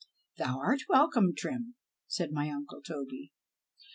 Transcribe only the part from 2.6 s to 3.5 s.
Toby.